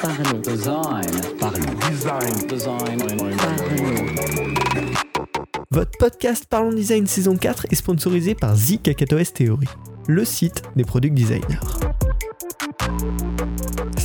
Parlons. 0.00 0.40
Design. 0.40 1.04
Parlons. 1.38 1.74
Design. 1.90 2.46
Design. 2.48 2.98
Parlons. 3.36 4.54
Votre 5.70 5.90
podcast 5.98 6.46
Parlons 6.48 6.72
Design 6.72 7.06
saison 7.06 7.36
4 7.36 7.66
est 7.70 7.74
sponsorisé 7.74 8.34
par 8.34 8.54
The 8.54 8.80
Kakatoes 8.82 9.32
Theory, 9.34 9.66
le 10.06 10.24
site 10.24 10.62
des 10.76 10.84
product 10.84 11.14
designers. 11.14 11.87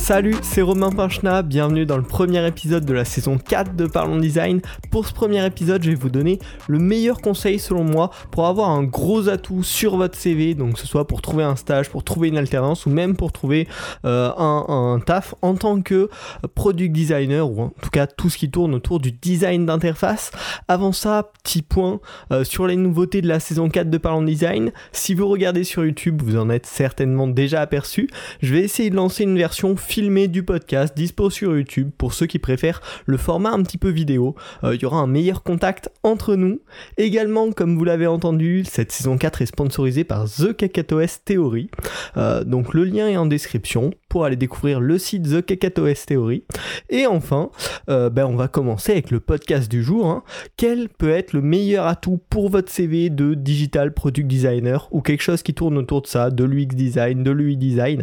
Salut, 0.04 0.36
c'est 0.42 0.60
Romain 0.60 0.90
Pinchna, 0.90 1.40
bienvenue 1.40 1.86
dans 1.86 1.96
le 1.96 2.02
premier 2.02 2.46
épisode 2.46 2.84
de 2.84 2.92
la 2.92 3.06
saison 3.06 3.38
4 3.38 3.74
de 3.74 3.86
Parlons 3.86 4.18
Design. 4.18 4.60
Pour 4.90 5.06
ce 5.06 5.14
premier 5.14 5.46
épisode, 5.46 5.82
je 5.82 5.88
vais 5.88 5.96
vous 5.96 6.10
donner 6.10 6.40
le 6.68 6.78
meilleur 6.78 7.22
conseil 7.22 7.58
selon 7.58 7.84
moi 7.84 8.10
pour 8.30 8.46
avoir 8.46 8.68
un 8.68 8.82
gros 8.82 9.30
atout 9.30 9.62
sur 9.62 9.96
votre 9.96 10.18
CV, 10.18 10.54
donc 10.54 10.78
ce 10.78 10.86
soit 10.86 11.06
pour 11.06 11.22
trouver 11.22 11.42
un 11.42 11.56
stage, 11.56 11.88
pour 11.88 12.04
trouver 12.04 12.28
une 12.28 12.36
alternance 12.36 12.84
ou 12.84 12.90
même 12.90 13.16
pour 13.16 13.32
trouver 13.32 13.66
euh, 14.04 14.30
un, 14.36 14.66
un 14.68 15.00
taf 15.00 15.34
en 15.40 15.54
tant 15.54 15.80
que 15.80 16.10
product 16.54 16.92
designer 16.92 17.50
ou 17.50 17.62
en 17.62 17.72
tout 17.80 17.88
cas 17.88 18.06
tout 18.06 18.28
ce 18.28 18.36
qui 18.36 18.50
tourne 18.50 18.74
autour 18.74 19.00
du 19.00 19.10
design 19.10 19.64
d'interface. 19.64 20.32
Avant 20.68 20.92
ça, 20.92 21.30
petit 21.42 21.62
point 21.62 22.00
euh, 22.30 22.44
sur 22.44 22.66
les 22.66 22.76
nouveautés 22.76 23.22
de 23.22 23.28
la 23.28 23.40
saison 23.40 23.70
4 23.70 23.88
de 23.88 23.96
Parlons 23.96 24.20
Design. 24.20 24.70
Si 24.92 25.14
vous 25.14 25.28
regardez 25.28 25.64
sur 25.64 25.82
YouTube, 25.82 26.20
vous 26.22 26.36
en 26.36 26.50
êtes 26.50 26.66
certainement 26.66 27.26
déjà 27.26 27.62
aperçu. 27.62 28.10
Je 28.42 28.52
vais 28.52 28.60
essayer 28.60 28.90
de 28.90 28.96
lancer 28.96 29.22
une 29.22 29.38
version 29.38 29.76
filmée 29.94 30.26
du 30.26 30.42
podcast 30.42 30.96
dispo 30.96 31.30
sur 31.30 31.54
YouTube 31.56 31.90
pour 31.96 32.14
ceux 32.14 32.26
qui 32.26 32.40
préfèrent 32.40 32.82
le 33.06 33.16
format 33.16 33.52
un 33.52 33.62
petit 33.62 33.78
peu 33.78 33.90
vidéo. 33.90 34.34
Euh, 34.64 34.74
Il 34.74 34.82
y 34.82 34.86
aura 34.86 34.98
un 34.98 35.06
meilleur 35.06 35.44
contact 35.44 35.88
entre 36.02 36.34
nous. 36.34 36.58
Également, 36.98 37.52
comme 37.52 37.76
vous 37.78 37.84
l'avez 37.84 38.08
entendu, 38.08 38.64
cette 38.68 38.90
saison 38.90 39.16
4 39.16 39.42
est 39.42 39.46
sponsorisée 39.46 40.02
par 40.02 40.24
The 40.28 40.52
Kakatoes 40.52 41.20
Theory. 41.24 41.70
Euh, 42.16 42.42
donc 42.42 42.74
le 42.74 42.82
lien 42.82 43.06
est 43.06 43.16
en 43.16 43.26
description 43.26 43.92
pour 44.08 44.24
aller 44.24 44.34
découvrir 44.34 44.80
le 44.80 44.98
site 44.98 45.30
The 45.30 45.46
Kakatoes 45.46 46.06
Theory. 46.08 46.42
Et 46.90 47.06
enfin, 47.06 47.50
euh, 47.88 48.10
ben, 48.10 48.26
on 48.26 48.34
va 48.34 48.48
commencer 48.48 48.90
avec 48.90 49.12
le 49.12 49.20
podcast 49.20 49.70
du 49.70 49.84
jour. 49.84 50.08
hein. 50.08 50.24
Quel 50.56 50.88
peut 50.88 51.10
être 51.10 51.32
le 51.34 51.40
meilleur 51.40 51.86
atout 51.86 52.18
pour 52.30 52.50
votre 52.50 52.72
CV 52.72 53.10
de 53.10 53.34
digital 53.34 53.94
product 53.94 54.26
designer 54.26 54.88
ou 54.90 55.02
quelque 55.02 55.22
chose 55.22 55.44
qui 55.44 55.54
tourne 55.54 55.78
autour 55.78 56.02
de 56.02 56.08
ça, 56.08 56.30
de 56.30 56.42
l'UX 56.42 56.74
design, 56.74 57.22
de 57.22 57.30
l'UI 57.30 57.56
design? 57.56 58.02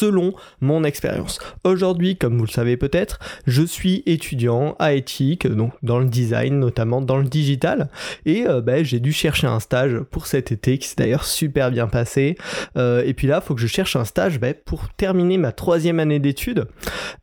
Selon 0.00 0.32
mon 0.62 0.82
expérience. 0.82 1.38
Aujourd'hui, 1.62 2.16
comme 2.16 2.38
vous 2.38 2.46
le 2.46 2.50
savez 2.50 2.78
peut-être, 2.78 3.18
je 3.46 3.62
suis 3.62 4.02
étudiant 4.06 4.74
à 4.78 4.94
éthique, 4.94 5.46
donc 5.46 5.72
dans 5.82 5.98
le 5.98 6.06
design, 6.06 6.58
notamment 6.58 7.02
dans 7.02 7.18
le 7.18 7.24
digital, 7.24 7.90
et 8.24 8.46
euh, 8.46 8.62
ben, 8.62 8.82
j'ai 8.82 8.98
dû 8.98 9.12
chercher 9.12 9.46
un 9.46 9.60
stage 9.60 10.00
pour 10.10 10.26
cet 10.26 10.52
été, 10.52 10.78
qui 10.78 10.88
s'est 10.88 10.96
d'ailleurs 10.96 11.26
super 11.26 11.70
bien 11.70 11.86
passé. 11.86 12.36
Euh, 12.78 13.02
et 13.04 13.12
puis 13.12 13.26
là, 13.26 13.40
il 13.42 13.46
faut 13.46 13.54
que 13.54 13.60
je 13.60 13.66
cherche 13.66 13.94
un 13.94 14.06
stage 14.06 14.40
ben, 14.40 14.54
pour 14.64 14.88
terminer 14.96 15.36
ma 15.36 15.52
troisième 15.52 16.00
année 16.00 16.18
d'études. 16.18 16.66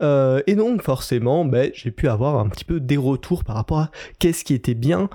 Euh, 0.04 0.42
et 0.46 0.54
donc 0.54 0.84
forcément, 0.84 1.46
ben, 1.46 1.72
j'ai 1.74 1.90
pu 1.90 2.08
avoir 2.08 2.38
un 2.38 2.48
petit 2.48 2.66
peu 2.66 2.80
des 2.80 2.98
retours 2.98 3.44
par 3.44 3.56
rapport 3.56 3.80
à 3.80 3.92
qu'est-ce 4.20 4.44
qui 4.44 4.54
était 4.54 4.76
bien 4.76 5.10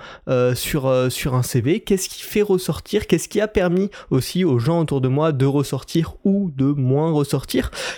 sur 0.54 0.88
un 0.88 1.42
CV, 1.42 1.80
qu'est-ce 1.80 2.08
qui 2.08 2.22
fait 2.22 2.42
ressortir, 2.42 3.06
qu'est-ce 3.06 3.28
qui 3.28 3.40
a 3.40 3.46
permis 3.46 3.90
aussi 4.10 4.44
aux 4.44 4.58
gens 4.58 4.80
autour 4.80 5.00
de 5.00 5.08
moi 5.08 5.30
de 5.30 5.46
ressortir 5.46 6.16
ou 6.24 6.50
de 6.56 6.64
moins 6.64 7.12
ressortir. 7.12 7.51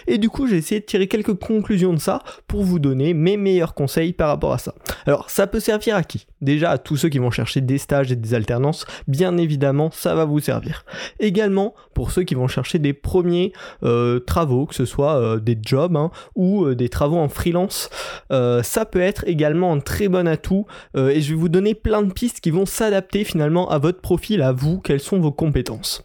Et 0.07 0.19
du 0.19 0.29
coup, 0.29 0.47
j'ai 0.47 0.57
essayé 0.57 0.81
de 0.81 0.87
tirer 0.87 1.09
quelques 1.09 1.35
conclusions 1.35 1.93
de 1.93 1.99
ça 1.99 2.23
pour 2.47 2.63
vous 2.63 2.79
donner 2.79 3.15
mes 3.15 3.37
meilleurs 3.37 3.75
conseils 3.75 4.13
par 4.13 4.29
rapport 4.29 4.53
à 4.53 4.59
ça. 4.59 4.75
Alors, 5.07 5.31
ça 5.31 5.47
peut 5.47 5.61
servir 5.61 5.97
à 5.97 6.03
qui? 6.03 6.27
Déjà 6.41 6.71
à 6.71 6.79
tous 6.79 6.97
ceux 6.97 7.09
qui 7.09 7.19
vont 7.19 7.31
chercher 7.31 7.61
des 7.61 7.79
stages 7.79 8.13
et 8.13 8.17
des 8.17 8.35
alternances, 8.35 8.87
bien 9.09 9.37
évidemment, 9.37 9.91
ça 9.93 10.15
va 10.15 10.25
vous 10.25 10.41
servir. 10.41 10.85
Également 11.21 11.75
pour 11.95 12.11
ceux 12.11 12.23
qui 12.23 12.35
vont 12.35 12.49
chercher 12.49 12.79
des 12.79 12.93
premiers 12.93 13.53
euh, 13.83 14.21
travaux, 14.21 14.67
que 14.67 14.75
ce 14.75 14.85
soit 14.85 15.15
euh, 15.17 15.39
des 15.39 15.59
jobs 15.61 15.97
hein, 15.97 16.11
ou 16.35 16.65
euh, 16.65 16.75
des 16.75 16.89
travaux 16.89 17.19
en 17.19 17.29
freelance, 17.29 17.91
ça 18.31 18.85
peut 18.85 19.01
être 19.01 19.25
également 19.27 19.73
un 19.73 19.81
très 19.81 20.09
bon 20.09 20.27
atout. 20.27 20.67
et 20.97 21.21
je 21.21 21.31
vais 21.31 21.39
vous 21.39 21.49
donner 21.49 21.75
plein 21.75 22.03
de 22.03 22.13
pistes 22.13 22.41
qui 22.41 22.51
vont 22.51 22.67
s'adapter 22.67 23.25
finalement 23.25 23.71
à 23.71 23.79
votre 23.79 24.01
profil, 24.01 24.43
à 24.43 24.53
vous, 24.53 24.81
quelles 24.81 25.01
sont 25.01 25.21
vos 25.21 25.31
compétences. 25.33 26.05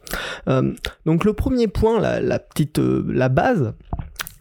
Donc 1.06 1.26
le 1.26 1.34
premier 1.34 1.68
point, 1.68 2.00
la, 2.00 2.20
la 2.20 2.40
petite, 2.40 2.80
la 2.80 3.30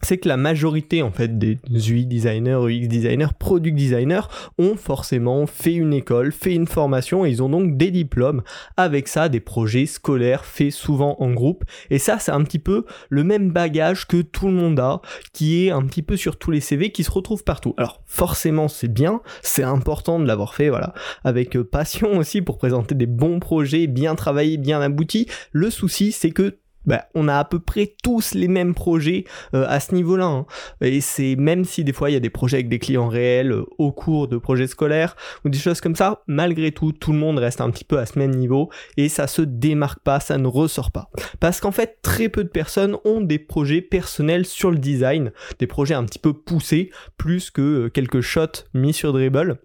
c'est 0.01 0.17
que 0.17 0.27
la 0.27 0.37
majorité 0.37 1.01
en 1.01 1.11
fait 1.11 1.37
des 1.37 1.59
UI 1.73 2.05
designers, 2.05 2.59
UX 2.67 2.87
designers, 2.87 3.33
product 3.37 3.75
designers 3.75 4.27
ont 4.57 4.75
forcément 4.75 5.45
fait 5.45 5.73
une 5.73 5.93
école, 5.93 6.31
fait 6.31 6.55
une 6.55 6.67
formation 6.67 7.25
et 7.25 7.29
ils 7.29 7.43
ont 7.43 7.49
donc 7.49 7.77
des 7.77 7.91
diplômes. 7.91 8.41
Avec 8.77 9.07
ça, 9.07 9.29
des 9.29 9.39
projets 9.39 9.85
scolaires 9.85 10.45
faits 10.45 10.71
souvent 10.71 11.17
en 11.19 11.31
groupe. 11.31 11.65
Et 11.89 11.99
ça, 11.99 12.17
c'est 12.19 12.31
un 12.31 12.43
petit 12.43 12.59
peu 12.59 12.85
le 13.09 13.23
même 13.23 13.51
bagage 13.51 14.07
que 14.07 14.21
tout 14.21 14.47
le 14.47 14.53
monde 14.53 14.79
a, 14.79 15.01
qui 15.33 15.65
est 15.65 15.71
un 15.71 15.83
petit 15.83 16.01
peu 16.01 16.15
sur 16.15 16.37
tous 16.37 16.51
les 16.51 16.61
CV, 16.61 16.91
qui 16.91 17.03
se 17.03 17.11
retrouve 17.11 17.43
partout. 17.43 17.73
Alors 17.77 18.01
forcément, 18.05 18.67
c'est 18.67 18.91
bien, 18.91 19.21
c'est 19.41 19.63
important 19.63 20.19
de 20.19 20.25
l'avoir 20.25 20.55
fait, 20.55 20.69
voilà, 20.69 20.93
avec 21.23 21.55
euh, 21.55 21.63
passion 21.63 22.17
aussi 22.17 22.41
pour 22.41 22.57
présenter 22.57 22.95
des 22.95 23.05
bons 23.05 23.39
projets, 23.39 23.87
bien 23.87 24.15
travaillés, 24.15 24.57
bien 24.57 24.81
aboutis. 24.81 25.27
Le 25.51 25.69
souci, 25.69 26.11
c'est 26.11 26.31
que 26.31 26.57
bah, 26.89 27.05
on 27.13 27.27
a 27.27 27.37
à 27.37 27.45
peu 27.45 27.59
près 27.59 27.93
tous 28.03 28.33
les 28.33 28.47
mêmes 28.47 28.73
projets 28.73 29.25
euh, 29.53 29.65
à 29.69 29.79
ce 29.79 29.93
niveau-là. 29.93 30.25
hein. 30.25 30.45
Et 30.81 31.01
c'est 31.01 31.35
même 31.35 31.63
si 31.63 31.83
des 31.83 31.93
fois 31.93 32.09
il 32.09 32.13
y 32.13 32.17
a 32.17 32.19
des 32.19 32.31
projets 32.31 32.57
avec 32.57 32.67
des 32.67 32.79
clients 32.79 33.07
réels 33.07 33.51
euh, 33.51 33.65
au 33.77 33.91
cours 33.91 34.27
de 34.27 34.37
projets 34.37 34.65
scolaires 34.65 35.15
ou 35.45 35.49
des 35.49 35.59
choses 35.59 35.81
comme 35.81 35.95
ça, 35.95 36.23
malgré 36.25 36.71
tout, 36.71 36.91
tout 36.91 37.13
le 37.13 37.19
monde 37.19 37.37
reste 37.37 37.61
un 37.61 37.69
petit 37.69 37.83
peu 37.83 37.99
à 37.99 38.07
ce 38.07 38.17
même 38.17 38.33
niveau 38.33 38.71
et 38.97 39.07
ça 39.07 39.27
se 39.27 39.43
démarque 39.43 39.99
pas, 39.99 40.19
ça 40.19 40.39
ne 40.39 40.47
ressort 40.47 40.91
pas. 40.91 41.11
Parce 41.39 41.59
qu'en 41.61 41.71
fait, 41.71 41.99
très 42.01 42.27
peu 42.27 42.43
de 42.43 42.49
personnes 42.49 42.97
ont 43.05 43.21
des 43.21 43.37
projets 43.37 43.81
personnels 43.81 44.45
sur 44.47 44.71
le 44.71 44.79
design, 44.79 45.31
des 45.59 45.67
projets 45.67 45.93
un 45.93 46.05
petit 46.05 46.19
peu 46.19 46.33
poussés, 46.33 46.89
plus 47.17 47.51
que 47.51 47.61
euh, 47.61 47.89
quelques 47.89 48.21
shots 48.21 48.65
mis 48.73 48.93
sur 48.93 49.13
Dribble 49.13 49.59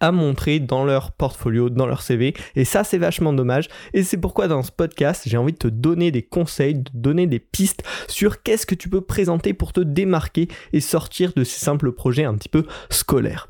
à 0.00 0.12
montrer 0.12 0.60
dans 0.60 0.84
leur 0.84 1.12
portfolio, 1.12 1.70
dans 1.70 1.86
leur 1.86 2.02
CV. 2.02 2.34
Et 2.56 2.64
ça, 2.64 2.84
c'est 2.84 2.98
vachement 2.98 3.32
dommage. 3.32 3.68
Et 3.94 4.02
c'est 4.02 4.16
pourquoi 4.16 4.48
dans 4.48 4.62
ce 4.62 4.72
podcast, 4.72 5.24
j'ai 5.26 5.36
envie 5.36 5.52
de 5.52 5.58
te 5.58 5.68
donner 5.68 6.10
des 6.10 6.22
conseils, 6.22 6.74
de 6.74 6.90
donner 6.94 7.26
des 7.26 7.38
pistes 7.38 7.82
sur 8.08 8.42
qu'est-ce 8.42 8.66
que 8.66 8.74
tu 8.74 8.88
peux 8.88 9.00
présenter 9.00 9.54
pour 9.54 9.72
te 9.72 9.80
démarquer 9.80 10.48
et 10.72 10.80
sortir 10.80 11.32
de 11.34 11.44
ces 11.44 11.60
simples 11.60 11.92
projets 11.92 12.24
un 12.24 12.34
petit 12.34 12.48
peu 12.48 12.64
scolaires. 12.88 13.46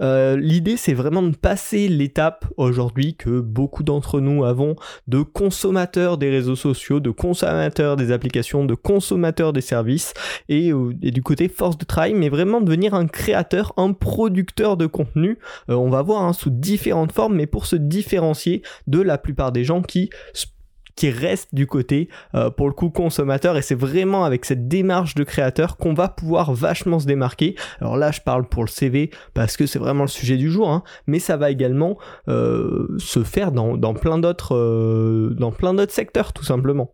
Euh, 0.00 0.36
L'idée, 0.36 0.76
c'est 0.76 0.94
vraiment 0.94 1.22
de 1.22 1.36
passer 1.36 1.88
l'étape 1.88 2.46
aujourd'hui 2.56 3.14
que 3.14 3.40
beaucoup 3.40 3.82
d'entre 3.82 4.20
nous 4.20 4.44
avons 4.44 4.76
de 5.06 5.22
consommateurs 5.22 6.18
des 6.18 6.30
réseaux 6.30 6.56
sociaux, 6.56 7.00
de 7.00 7.10
consommateurs 7.10 7.96
des 7.96 8.12
applications, 8.12 8.64
de 8.64 8.74
consommateurs 8.74 9.52
des 9.52 9.60
services 9.60 10.14
et, 10.48 10.72
euh, 10.72 10.92
du 10.94 11.22
côté 11.22 11.48
force 11.48 11.76
de 11.78 11.84
travail, 11.84 12.14
mais 12.14 12.28
vraiment 12.28 12.60
devenir 12.60 12.94
un 12.94 13.06
créateur, 13.06 13.72
un 13.76 13.92
producteur 13.92 14.76
de 14.76 14.86
contenu. 14.86 15.38
Euh, 15.68 15.74
on 15.74 15.89
va 15.90 16.02
voir 16.02 16.22
hein, 16.22 16.32
sous 16.32 16.50
différentes 16.50 17.12
formes, 17.12 17.36
mais 17.36 17.46
pour 17.46 17.66
se 17.66 17.76
différencier 17.76 18.62
de 18.86 19.00
la 19.00 19.18
plupart 19.18 19.52
des 19.52 19.64
gens 19.64 19.82
qui 19.82 20.10
qui 21.00 21.08
restent 21.08 21.54
du 21.54 21.66
côté 21.66 22.10
euh, 22.34 22.50
pour 22.50 22.68
le 22.68 22.74
coup 22.74 22.90
consommateur. 22.90 23.56
Et 23.56 23.62
c'est 23.62 23.74
vraiment 23.74 24.24
avec 24.24 24.44
cette 24.44 24.68
démarche 24.68 25.14
de 25.14 25.24
créateur 25.24 25.78
qu'on 25.78 25.94
va 25.94 26.08
pouvoir 26.08 26.52
vachement 26.52 26.98
se 26.98 27.06
démarquer. 27.06 27.54
Alors 27.80 27.96
là 27.96 28.10
je 28.10 28.20
parle 28.20 28.46
pour 28.46 28.64
le 28.64 28.68
CV 28.68 29.10
parce 29.32 29.56
que 29.56 29.64
c'est 29.64 29.78
vraiment 29.78 30.02
le 30.02 30.08
sujet 30.08 30.36
du 30.36 30.50
jour 30.50 30.70
hein, 30.70 30.82
mais 31.06 31.18
ça 31.18 31.38
va 31.38 31.50
également 31.50 31.96
euh, 32.28 32.86
se 32.98 33.22
faire 33.22 33.50
dans, 33.50 33.78
dans 33.78 33.94
plein 33.94 34.18
d'autres 34.18 34.54
euh, 34.54 35.34
dans 35.38 35.52
plein 35.52 35.72
d'autres 35.72 35.92
secteurs 35.92 36.34
tout 36.34 36.44
simplement. 36.44 36.92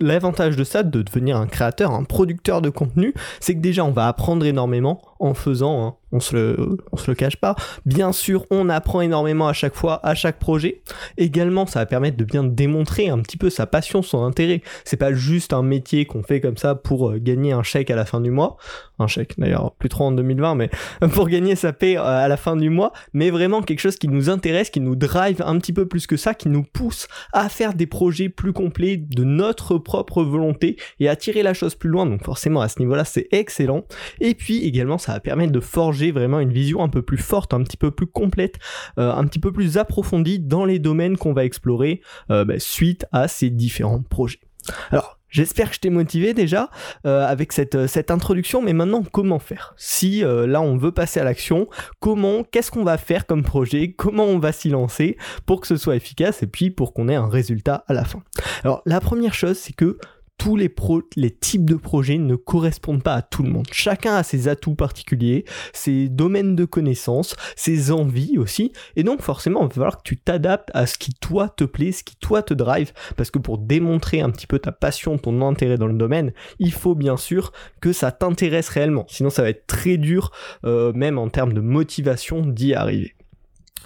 L'avantage 0.00 0.56
de 0.56 0.64
ça, 0.64 0.82
de 0.82 1.02
devenir 1.02 1.36
un 1.36 1.46
créateur, 1.46 1.92
un 1.92 2.04
producteur 2.04 2.62
de 2.62 2.70
contenu, 2.70 3.14
c'est 3.38 3.54
que 3.54 3.60
déjà 3.60 3.84
on 3.84 3.90
va 3.90 4.08
apprendre 4.08 4.46
énormément 4.46 5.02
en 5.18 5.34
faisant, 5.34 5.86
hein, 5.86 5.96
on, 6.12 6.20
se 6.20 6.34
le, 6.34 6.78
on 6.92 6.96
se 6.96 7.10
le 7.10 7.14
cache 7.14 7.36
pas. 7.36 7.54
Bien 7.84 8.12
sûr, 8.12 8.46
on 8.50 8.68
apprend 8.68 9.00
énormément 9.00 9.48
à 9.48 9.52
chaque 9.52 9.74
fois, 9.74 10.00
à 10.06 10.14
chaque 10.14 10.38
projet. 10.38 10.82
Également, 11.16 11.66
ça 11.66 11.80
va 11.80 11.86
permettre 11.86 12.16
de 12.16 12.24
bien 12.24 12.44
démontrer 12.44 13.08
un 13.08 13.18
petit 13.20 13.36
peu 13.36 13.50
sa 13.50 13.66
passion, 13.66 14.02
son 14.02 14.24
intérêt. 14.24 14.62
C'est 14.84 14.96
pas 14.96 15.12
juste 15.12 15.52
un 15.52 15.62
métier 15.62 16.06
qu'on 16.06 16.22
fait 16.22 16.40
comme 16.40 16.56
ça 16.56 16.74
pour 16.74 17.10
euh, 17.10 17.18
gagner 17.18 17.52
un 17.52 17.62
chèque 17.62 17.90
à 17.90 17.96
la 17.96 18.04
fin 18.04 18.20
du 18.20 18.30
mois. 18.30 18.56
Un 18.98 19.06
chèque, 19.06 19.34
d'ailleurs, 19.38 19.72
plus 19.78 19.88
trop 19.88 20.04
en 20.04 20.12
2020, 20.12 20.54
mais 20.54 20.70
pour 21.12 21.28
gagner 21.28 21.56
sa 21.56 21.72
paix 21.72 21.96
euh, 21.96 22.02
à 22.02 22.28
la 22.28 22.36
fin 22.36 22.56
du 22.56 22.70
mois. 22.70 22.92
Mais 23.12 23.30
vraiment 23.30 23.62
quelque 23.62 23.80
chose 23.80 23.96
qui 23.96 24.08
nous 24.08 24.30
intéresse, 24.30 24.70
qui 24.70 24.80
nous 24.80 24.96
drive 24.96 25.42
un 25.44 25.58
petit 25.58 25.72
peu 25.72 25.86
plus 25.86 26.06
que 26.06 26.16
ça, 26.16 26.34
qui 26.34 26.48
nous 26.48 26.62
pousse 26.62 27.06
à 27.32 27.48
faire 27.48 27.74
des 27.74 27.86
projets 27.86 28.28
plus 28.28 28.52
complets 28.52 28.96
de 28.96 29.24
notre 29.24 29.78
propre 29.78 30.22
volonté 30.22 30.76
et 31.00 31.08
à 31.08 31.16
tirer 31.16 31.42
la 31.42 31.54
chose 31.54 31.74
plus 31.74 31.90
loin. 31.90 32.06
Donc 32.06 32.24
forcément, 32.24 32.60
à 32.60 32.68
ce 32.68 32.78
niveau-là, 32.80 33.04
c'est 33.04 33.28
excellent. 33.32 33.84
Et 34.20 34.34
puis 34.34 34.64
également, 34.64 34.98
ça 34.98 35.12
va 35.12 35.20
permettre 35.20 35.52
de 35.52 35.60
forger 35.60 35.97
vraiment 36.10 36.40
une 36.40 36.52
vision 36.52 36.82
un 36.82 36.88
peu 36.88 37.02
plus 37.02 37.18
forte, 37.18 37.54
un 37.54 37.62
petit 37.62 37.76
peu 37.76 37.90
plus 37.90 38.06
complète, 38.06 38.58
euh, 38.98 39.12
un 39.12 39.24
petit 39.26 39.38
peu 39.38 39.52
plus 39.52 39.78
approfondie 39.78 40.38
dans 40.38 40.64
les 40.64 40.78
domaines 40.78 41.16
qu'on 41.16 41.32
va 41.32 41.44
explorer 41.44 42.00
euh, 42.30 42.44
bah, 42.44 42.58
suite 42.58 43.06
à 43.12 43.28
ces 43.28 43.50
différents 43.50 44.02
projets. 44.02 44.40
Alors, 44.90 45.16
J'espère 45.30 45.68
que 45.68 45.74
je 45.74 45.80
t'ai 45.80 45.90
motivé 45.90 46.32
déjà 46.32 46.70
euh, 47.04 47.22
avec 47.26 47.52
cette, 47.52 47.86
cette 47.86 48.10
introduction, 48.10 48.62
mais 48.62 48.72
maintenant 48.72 49.02
comment 49.12 49.38
faire? 49.38 49.74
Si 49.76 50.22
là 50.22 50.62
on 50.62 50.78
veut 50.78 50.90
passer 50.90 51.20
à 51.20 51.24
l'action, 51.24 51.68
comment, 52.00 52.44
qu'est-ce 52.44 52.70
qu'on 52.70 52.82
va 52.82 52.96
faire 52.96 53.26
comme 53.26 53.42
projet, 53.42 53.92
comment 53.92 54.24
on 54.24 54.38
va 54.38 54.52
s'y 54.52 54.70
lancer 54.70 55.18
pour 55.44 55.60
que 55.60 55.66
ce 55.66 55.76
soit 55.76 55.96
efficace 55.96 56.42
et 56.42 56.46
puis 56.46 56.70
pour 56.70 56.94
qu'on 56.94 57.10
ait 57.10 57.14
un 57.14 57.28
résultat 57.28 57.84
à 57.88 57.92
la 57.92 58.04
fin? 58.04 58.22
Alors 58.64 58.80
la 58.86 59.00
première 59.00 59.34
chose 59.34 59.58
c'est 59.58 59.74
que 59.74 59.98
tous 60.38 60.56
les, 60.56 60.68
pro 60.68 61.02
les 61.16 61.30
types 61.30 61.64
de 61.64 61.74
projets 61.74 62.16
ne 62.16 62.36
correspondent 62.36 63.02
pas 63.02 63.14
à 63.14 63.22
tout 63.22 63.42
le 63.42 63.50
monde. 63.50 63.66
Chacun 63.72 64.14
a 64.14 64.22
ses 64.22 64.48
atouts 64.48 64.76
particuliers, 64.76 65.44
ses 65.72 66.08
domaines 66.08 66.56
de 66.56 66.64
connaissances, 66.64 67.36
ses 67.56 67.90
envies 67.90 68.38
aussi. 68.38 68.72
Et 68.96 69.02
donc 69.02 69.20
forcément, 69.20 69.62
il 69.62 69.68
va 69.68 69.74
falloir 69.74 69.98
que 69.98 70.04
tu 70.04 70.16
t'adaptes 70.16 70.70
à 70.74 70.86
ce 70.86 70.96
qui 70.96 71.12
toi 71.12 71.48
te 71.48 71.64
plaît, 71.64 71.92
ce 71.92 72.04
qui 72.04 72.16
toi 72.16 72.42
te 72.42 72.54
drive. 72.54 72.92
Parce 73.16 73.30
que 73.30 73.38
pour 73.38 73.58
démontrer 73.58 74.20
un 74.20 74.30
petit 74.30 74.46
peu 74.46 74.58
ta 74.58 74.72
passion, 74.72 75.18
ton 75.18 75.42
intérêt 75.42 75.76
dans 75.76 75.86
le 75.86 75.98
domaine, 75.98 76.32
il 76.58 76.72
faut 76.72 76.94
bien 76.94 77.16
sûr 77.16 77.52
que 77.80 77.92
ça 77.92 78.12
t'intéresse 78.12 78.68
réellement. 78.68 79.06
Sinon 79.08 79.30
ça 79.30 79.42
va 79.42 79.50
être 79.50 79.66
très 79.66 79.96
dur, 79.96 80.30
euh, 80.64 80.92
même 80.92 81.18
en 81.18 81.28
termes 81.28 81.52
de 81.52 81.60
motivation, 81.60 82.46
d'y 82.46 82.74
arriver. 82.74 83.14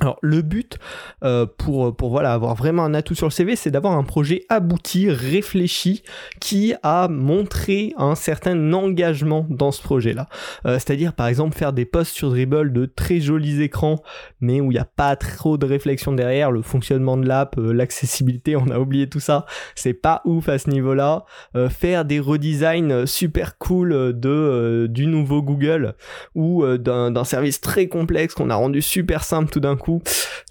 Alors 0.01 0.19
le 0.23 0.41
but 0.41 0.79
euh, 1.23 1.47
pour, 1.47 1.95
voilà, 2.01 2.33
avoir 2.33 2.55
vraiment 2.55 2.85
un 2.85 2.95
atout 2.95 3.15
sur 3.15 3.27
le 3.27 3.31
CV, 3.31 3.57
c'est 3.57 3.71
d'avoir 3.71 3.97
un 3.97 4.05
projet 4.05 4.45
abouti, 4.49 5.11
réfléchi, 5.11 6.03
qui 6.41 6.75
a 6.83 7.09
montré 7.09 7.93
un 7.99 8.15
certain 8.15 8.73
engagement 8.73 9.47
dans 9.51 9.71
ce 9.71 9.83
projet-là. 9.83 10.29
Euh, 10.65 10.75
c'est-à-dire 10.75 11.13
par 11.13 11.27
exemple 11.27 11.57
faire 11.57 11.73
des 11.73 11.85
posts 11.85 12.15
sur 12.15 12.31
Dribble 12.31 12.73
de 12.73 12.87
très 12.87 13.21
jolis 13.21 13.61
écrans, 13.61 14.03
mais 14.41 14.61
où 14.61 14.71
il 14.73 14.75
n'y 14.75 14.81
a 14.81 14.87
pas 14.87 15.15
trop 15.15 15.59
de 15.59 15.67
réflexion 15.67 16.13
derrière, 16.13 16.51
le 16.51 16.63
fonctionnement 16.63 17.19
de 17.19 17.27
l'app, 17.29 17.59
euh, 17.59 17.73
l'accessibilité, 17.73 18.57
on 18.63 18.71
a 18.71 18.79
oublié 18.79 19.09
tout 19.09 19.21
ça, 19.21 19.45
c'est 19.75 19.95
pas 19.95 20.23
ouf 20.25 20.49
à 20.49 20.59
ce 20.59 20.71
niveau-là. 20.71 21.25
faire 21.69 22.05
des 22.05 22.19
redesigns 22.19 23.07
super 23.07 23.59
cool 23.59 24.19
de, 24.19 24.87
du 24.89 25.07
nouveau 25.07 25.43
Google 25.43 25.95
ou 26.35 26.65
d'un 26.79 27.25
service 27.25 27.61
très 27.61 27.89
complexe 27.89 28.35
qu'on 28.35 28.51
a 28.51 28.55
rendu 28.55 28.81
super 28.81 29.25
simple 29.25 29.51
tout 29.51 29.61
d'un 29.61 29.77
coup 29.77 29.82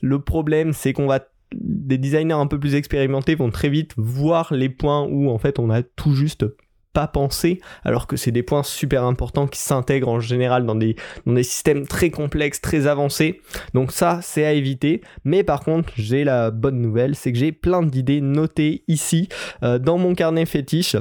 le 0.02 0.20
problème, 0.20 0.74
c'est 0.74 0.94
qu'on 0.94 1.08
va 1.08 1.20
des 1.54 1.98
designers 1.98 2.34
un 2.34 2.48
peu 2.48 2.60
plus 2.60 2.76
expérimentés 2.76 3.36
vont 3.36 3.50
très 3.50 3.70
vite 3.70 3.94
voir 3.98 4.54
les 4.54 4.70
points 4.70 5.04
où 5.04 5.30
en 5.30 5.38
fait 5.38 5.60
on 5.60 5.70
a 5.70 5.84
tout 5.84 6.16
juste 6.16 6.46
pas 6.94 7.08
pensé, 7.08 7.62
alors 7.84 8.08
que 8.08 8.18
c'est 8.18 8.32
des 8.32 8.44
points 8.44 8.64
super 8.64 9.04
importants 9.06 9.48
qui 9.48 9.60
s'intègrent 9.60 10.10
en 10.10 10.20
général 10.20 10.66
dans 10.66 10.76
des, 10.76 10.96
systèmes 11.44 11.88
très 11.88 12.10
complexes, 12.10 12.60
très 12.60 12.88
avancés. 12.88 13.40
Donc 13.74 13.92
ça, 13.92 14.20
c'est 14.22 14.46
à 14.46 14.52
éviter. 14.52 15.02
Mais 15.24 15.44
par 15.44 15.62
contre, 15.62 15.94
j'ai 15.96 16.24
la 16.24 16.52
bonne 16.52 16.82
nouvelle, 16.82 17.16
c'est 17.16 17.32
que 17.32 17.38
j'ai 17.38 17.52
plein 17.54 17.82
d'idées 17.82 18.22
notées 18.22 18.84
ici 18.88 19.30
euh, 19.64 19.80
dans 19.80 19.98
mon 19.98 20.16
carnet 20.16 20.46
fétiche 20.46 20.98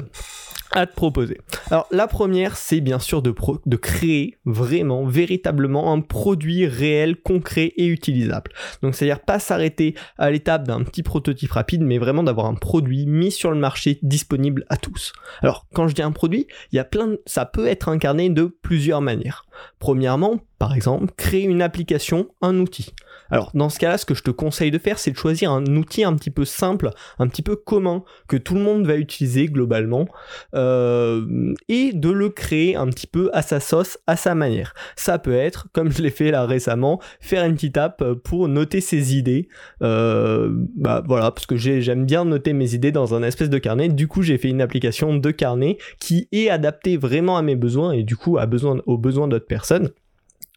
à 0.73 0.87
te 0.87 0.95
proposer. 0.95 1.41
Alors 1.71 1.87
la 1.91 2.07
première, 2.07 2.57
c'est 2.57 2.81
bien 2.81 2.99
sûr 2.99 3.23
de, 3.23 3.35
créer 3.77 4.39
vraiment, 4.45 5.05
véritablement 5.05 5.93
un 5.93 6.01
produit 6.01 6.67
réel, 6.67 7.17
concret 7.17 7.73
et 7.77 7.87
utilisable. 7.87 8.53
Donc 8.83 8.95
c'est-à-dire 8.95 9.21
pas 9.21 9.39
s'arrêter 9.39 9.95
à 10.19 10.31
l'étape 10.31 10.67
d'un 10.67 10.83
petit 10.83 11.03
prototype 11.03 11.53
rapide, 11.53 11.83
mais 11.83 11.99
vraiment 11.99 12.23
d'avoir 12.23 12.47
un 12.47 12.55
produit 12.55 13.07
mis 13.07 13.33
sur 13.33 13.51
le 13.51 13.59
marché, 13.59 13.99
disponible 14.03 14.65
à 14.69 14.77
tous. 14.77 15.13
Alors 15.43 15.67
quand 15.75 15.89
je 15.89 15.95
dis 15.95 16.03
un 16.03 16.13
produit, 16.13 16.47
ça 17.27 17.47
peut 17.47 17.67
être 17.67 17.89
incarné 17.89 18.31
de 18.31 18.45
plusieurs 18.45 19.01
manières. 19.01 19.45
Premièrement, 19.79 20.41
par 20.59 20.75
exemple, 20.75 21.13
créer 21.17 21.45
une 21.45 21.63
application, 21.63 22.29
un 22.43 22.59
outil. 22.59 22.95
Alors 23.31 23.51
dans 23.55 23.69
ce 23.69 23.79
cas-là, 23.79 23.99
ce 23.99 24.07
que 24.07 24.15
je 24.15 24.23
te 24.23 24.31
conseille 24.31 24.71
de 24.71 24.79
faire, 24.79 24.99
c'est 24.99 25.11
de 25.11 25.17
choisir 25.17 25.53
un 25.53 25.65
outil 25.77 26.05
un 26.05 26.15
petit 26.15 26.31
peu 26.31 26.45
simple, 26.45 26.91
un 27.19 27.29
petit 27.29 27.43
peu 27.43 27.57
commun, 27.57 28.03
que 28.29 28.37
tout 28.37 28.55
le 28.55 28.61
monde 28.61 28.87
va 28.87 28.97
utiliser 28.97 29.47
globalement, 29.47 30.07
euh, 30.55 31.55
et 31.69 31.93
de 31.93 32.11
le 32.11 32.29
créer 32.29 32.77
un 32.77 32.87
petit 32.87 33.07
peu 33.07 33.31
à 33.33 33.43
sa 33.43 33.61
sauce, 33.61 33.99
à 34.07 34.17
sa 34.17 34.35
manière. 34.35 34.75
Ça 34.97 35.19
peut 35.19 35.35
être, 35.35 35.69
comme 35.73 35.91
je 35.91 36.03
l'ai 36.03 36.11
fait 36.11 36.31
là 36.31 36.47
récemment, 36.47 37.01
faire 37.21 37.45
une 37.45 37.55
petite 37.55 37.77
app 37.77 38.05
pour 38.25 38.49
noter 38.49 38.81
ses 38.81 39.17
idées. 39.17 39.49
Euh, 39.83 40.51
bah 40.77 41.03
voilà, 41.07 41.31
parce 41.31 41.47
que 41.47 41.57
j'aime 41.57 42.07
bien 42.07 42.25
noter 42.25 42.53
mes 42.53 42.75
idées 42.75 42.93
dans 42.93 43.15
un 43.15 43.23
espèce 43.23 43.51
de 43.51 43.59
carnet. 43.59 43.89
Du 43.89 44.09
coup, 44.09 44.23
j'ai 44.23 44.39
fait 44.39 44.49
une 44.49 44.61
application 44.61 45.17
de 45.17 45.31
carnet 45.31 45.79
qui 45.99 46.29
est 46.33 46.49
adaptée 46.49 46.97
vraiment 46.97 47.37
à 47.37 47.43
mes 47.43 47.57
besoins 47.57 47.93
et 47.93 48.03
du 48.03 48.17
coup 48.17 48.39
aux 48.39 48.99
besoins 48.99 49.29
d'autres 49.29 49.47
personnes. 49.47 49.91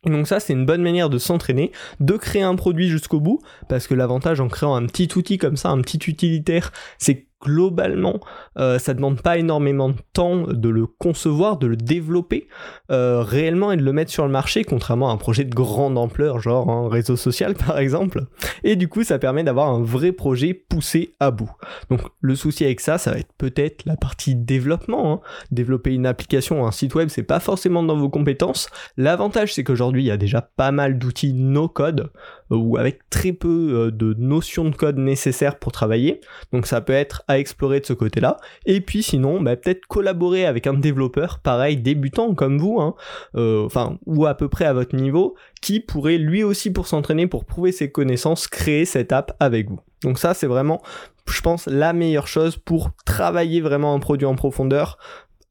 Donc 0.06 0.28
ça, 0.28 0.40
c'est 0.40 0.54
une 0.54 0.66
bonne 0.66 0.82
manière 0.82 1.10
de 1.10 1.18
s'entraîner, 1.18 1.72
de 2.00 2.18
créer 2.18 2.44
un 2.44 2.56
produit 2.56 2.90
jusqu'au 2.90 3.20
bout, 3.20 3.42
parce 3.70 3.88
que 3.88 3.94
l'avantage 3.94 4.40
en 4.40 4.48
créant 4.48 4.76
un 4.76 4.86
petit 4.86 5.10
outil 5.16 5.38
comme 5.38 5.58
ça, 5.58 5.70
un 5.70 5.82
petit 5.82 6.00
utilitaire, 6.10 6.72
c'est 6.98 7.28
globalement, 7.44 8.19
euh, 8.57 8.80
ça 8.80 8.94
demande 8.94 9.22
pas 9.22 9.38
énormément 9.38 9.90
de 9.90 9.98
temps 10.13 10.48
de 10.48 10.69
le 10.69 10.88
concevoir, 10.88 11.57
de 11.57 11.68
le 11.68 11.75
développer 11.75 12.48
euh, 12.90 13.22
réellement 13.22 13.72
et 13.72 13.78
de 13.78 13.84
le 13.84 13.94
mettre 13.94 14.12
sur 14.12 14.25
le 14.25 14.31
marché, 14.31 14.63
contrairement 14.63 15.10
à 15.10 15.13
un 15.13 15.18
projet 15.18 15.44
de 15.44 15.54
grande 15.54 15.98
ampleur, 15.98 16.40
genre 16.40 16.69
un 16.69 16.90
réseau 16.90 17.16
social 17.16 17.54
par 17.68 17.78
exemple. 17.78 18.25
Et 18.63 18.75
du 18.75 18.88
coup, 18.88 19.04
ça 19.04 19.19
permet 19.19 19.44
d'avoir 19.44 19.69
un 19.69 19.81
vrai 19.81 20.12
projet 20.12 20.54
poussé 20.54 21.13
à 21.19 21.31
bout. 21.31 21.51
Donc 21.90 22.01
le 22.22 22.36
souci 22.36 22.63
avec 22.63 22.80
ça, 22.80 22.98
ça 22.98 23.12
va 23.12 23.18
être 23.18 23.34
peut-être 23.38 23.86
la 23.86 23.98
partie 23.98 24.36
développement. 24.36 25.13
Hein. 25.13 25.19
Développer 25.51 25.94
une 25.94 26.06
application, 26.06 26.66
un 26.66 26.72
site 26.72 26.96
web, 26.96 27.10
c'est 27.10 27.24
pas 27.24 27.39
forcément 27.39 27.84
dans 27.84 27.98
vos 27.98 28.10
compétences. 28.10 28.69
L'avantage, 28.98 29.54
c'est 29.54 29.63
qu'aujourd'hui, 29.63 30.04
il 30.04 30.07
y 30.07 30.12
a 30.12 30.18
déjà 30.18 30.42
pas 30.42 30.72
mal 30.72 30.98
d'outils 30.98 31.34
no-code 31.34 32.12
ou 32.50 32.78
avec 32.78 33.10
très 33.10 33.34
peu 33.34 33.48
euh, 33.74 33.92
de 33.92 34.13
notions 34.18 34.69
de 34.69 34.75
code 34.75 34.98
nécessaires 34.98 35.60
pour 35.60 35.72
travailler. 35.72 36.22
Donc 36.51 36.68
ça 36.68 36.81
peut 36.81 36.94
être 36.94 37.24
à 37.28 37.40
explorer 37.40 37.80
de 37.80 37.86
ce 37.86 37.94
côté-là. 37.94 38.38
Et 38.66 38.81
puis 38.81 39.04
sinon, 39.04 39.42
bah, 39.42 39.56
peut-être 39.56 39.86
collaborer 39.88 40.45
avec 40.45 40.68
un 40.68 40.74
développeur, 40.74 41.40
pareil, 41.40 41.78
débutant 41.78 42.34
comme 42.34 42.57
vous, 42.57 42.80
hein, 42.80 42.95
euh, 43.36 43.68
ou 44.06 44.25
à 44.25 44.36
peu 44.36 44.50
près 44.50 44.66
à 44.66 44.74
votre 44.74 44.95
niveau, 44.95 45.36
qui 45.62 45.80
pourrait 45.80 46.18
lui 46.18 46.44
aussi 46.44 46.72
pour 46.72 46.88
s'entraîner, 46.88 47.28
pour 47.28 47.45
prouver 47.45 47.72
ses 47.72 47.92
connaissances, 47.92 48.48
créer 48.48 48.86
cette 48.86 49.12
app 49.12 49.36
avec 49.39 49.69
vous. 49.69 49.80
Donc 50.04 50.19
ça, 50.19 50.34
c'est 50.34 50.48
vraiment, 50.48 50.81
je 51.28 51.42
pense, 51.42 51.68
la 51.68 51.94
meilleure 51.94 52.28
chose 52.28 52.57
pour 52.57 52.92
travailler 53.06 53.62
vraiment 53.62 53.94
un 53.94 54.00
produit 54.00 54.28
en 54.28 54.36
profondeur, 54.36 54.98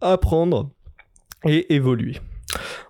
apprendre 0.00 0.70
et 1.44 1.74
évoluer. 1.74 2.16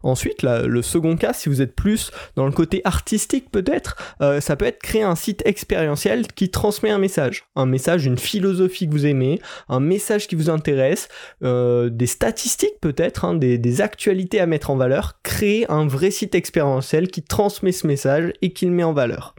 Ensuite, 0.03 0.43
le 0.43 0.83
second 0.83 1.17
cas, 1.17 1.33
si 1.33 1.49
vous 1.49 1.63
êtes 1.63 1.75
plus 1.75 2.11
dans 2.37 2.47
le 2.47 2.53
côté 2.53 2.81
artistique 2.85 3.51
peut-être, 3.51 3.97
euh, 4.21 4.41
ça 4.41 4.57
peut 4.57 4.65
être 4.65 4.81
créer 4.81 5.03
un 5.03 5.15
site 5.15 5.43
expérientiel 5.47 6.27
qui 6.27 6.51
transmet 6.51 6.91
un 6.91 6.99
message. 6.99 7.45
Un 7.57 7.67
message, 7.67 8.05
une 8.07 8.19
philosophie 8.19 8.87
que 8.87 8.93
vous 8.93 9.07
aimez, 9.07 9.41
un 9.69 9.81
message 9.81 10.29
qui 10.29 10.35
vous 10.35 10.51
intéresse, 10.51 11.09
euh, 11.43 11.89
des 11.89 12.07
statistiques 12.07 12.81
peut-être, 12.81 13.25
hein, 13.25 13.35
des, 13.35 13.81
actualités 13.81 14.39
à 14.39 14.47
mettre 14.47 14.71
en 14.71 14.77
valeur. 14.77 15.21
Créer 15.23 15.71
un 15.71 15.87
vrai 15.87 16.11
site 16.11 16.35
expérientiel 16.35 17.09
qui 17.09 17.23
transmet 17.23 17.73
ce 17.73 17.87
message 17.87 18.33
et 18.43 18.53
qui 18.53 18.67
le 18.67 18.73
met 18.73 18.83
en 18.83 18.93
valeur. 18.93 19.35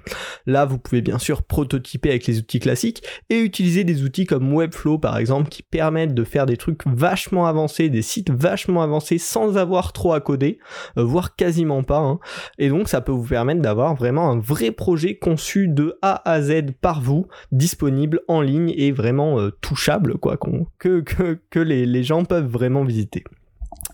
Là, 0.48 0.66
vous 0.66 0.80
pouvez 0.80 1.02
bien 1.02 1.20
sûr 1.20 1.44
prototyper 1.44 2.10
avec 2.10 2.26
les 2.26 2.40
outils 2.40 2.60
classiques 2.60 3.04
et 3.30 3.40
utiliser 3.40 3.84
des 3.84 4.04
outils 4.04 4.26
comme 4.26 4.54
Webflow 4.54 4.98
par 4.98 5.18
exemple 5.18 5.50
qui 5.50 5.62
permettent 5.62 6.16
de 6.16 6.24
faire 6.24 6.46
des 6.46 6.58
trucs 6.58 6.82
vachement 6.86 7.46
avancés, 7.46 7.90
des 7.90 8.02
sites 8.02 8.32
vachement 8.32 8.82
avancés 8.82 9.18
sans 9.18 9.58
avoir 9.58 9.94
trop 9.94 10.14
à 10.14 10.22
coder, 10.22 10.53
euh, 10.98 11.04
voire 11.04 11.36
quasiment 11.36 11.84
pas. 11.84 12.00
Hein. 12.00 12.20
Et 12.58 12.70
donc 12.70 12.90
ça 12.90 13.02
peut 13.02 13.12
vous 13.12 13.28
permettre 13.28 13.62
d'avoir 13.62 13.96
vraiment 13.96 14.30
un 14.30 14.40
vrai 14.40 14.72
projet 14.72 15.16
conçu 15.16 15.68
de 15.68 15.98
A 16.02 16.30
à 16.30 16.42
Z 16.42 16.72
par 16.82 17.02
vous, 17.02 17.28
disponible 17.52 18.22
en 18.28 18.42
ligne 18.42 18.74
et 18.76 18.92
vraiment 18.92 19.40
euh, 19.40 19.52
touchable, 19.62 20.18
quoi, 20.18 20.38
que, 20.38 21.60
les 21.60 22.04
gens 22.04 22.26
peuvent 22.26 22.48
vraiment 22.48 22.84
visiter. 22.84 23.24